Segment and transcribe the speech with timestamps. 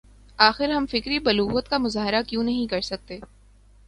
[0.39, 3.21] آخر ہم فکری بلوغت کا مظاہرہ کیوں نہیں کر سکتے ہیں؟